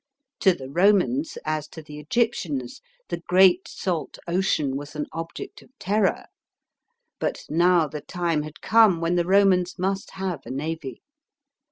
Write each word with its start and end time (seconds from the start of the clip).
To 0.39 0.55
the 0.55 0.67
Romans, 0.67 1.37
as 1.45 1.67
to 1.67 1.83
the 1.83 1.99
Egyptians, 1.99 2.81
the 3.09 3.19
great 3.27 3.67
salt 3.67 4.17
ocean, 4.27 4.75
was 4.75 4.95
an 4.95 5.05
object 5.13 5.61
of 5.61 5.69
terror. 5.77 6.25
But 7.19 7.43
now 7.49 7.87
the 7.87 8.01
time 8.01 8.41
had 8.41 8.61
come, 8.61 8.99
when 8.99 9.13
the 9.13 9.25
Romans* 9.25 9.77
must 9.77 10.13
have 10.13 10.41
a 10.47 10.49
navy. 10.49 11.03